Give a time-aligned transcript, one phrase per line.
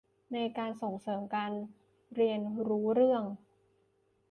[0.33, 1.51] ในการส่งเสริมการ
[2.15, 3.23] เรียนรู้เรื่อง